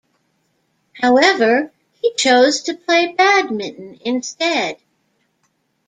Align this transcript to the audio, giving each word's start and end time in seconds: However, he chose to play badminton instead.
However, 0.99 1.71
he 1.91 2.15
chose 2.15 2.63
to 2.63 2.73
play 2.73 3.13
badminton 3.13 3.99
instead. 4.03 4.77